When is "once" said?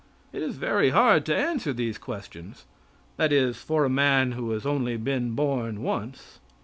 5.83-6.39